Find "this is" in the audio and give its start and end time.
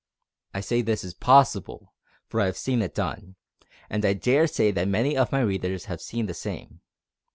0.81-1.13